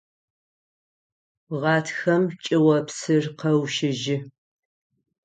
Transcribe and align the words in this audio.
Гъатхэм 1.59 2.23
чӏыопсыр 2.43 3.23
къэущыжьы. 3.39 4.17